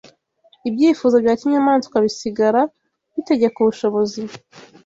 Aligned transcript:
ibyifuzo 0.69 1.15
bya 1.23 1.33
kinyamaswa 1.39 1.95
bisigara 2.05 2.61
bitegeka 3.13 3.57
ubushobozi 3.63 4.21